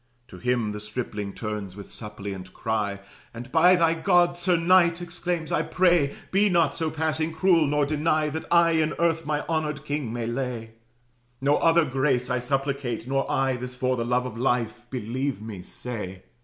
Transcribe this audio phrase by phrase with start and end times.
[0.29, 3.01] To him the stripling turns, with suppliant cry,
[3.35, 7.85] And, "By thy God, sir knight," exclaims, "I pray, Be not so passing cruel, nor
[7.85, 10.71] deny That I in earth my honored king may lay:
[11.39, 15.61] No other grace I supplicate, nor I This for the love of life, believe me,
[15.61, 16.23] say.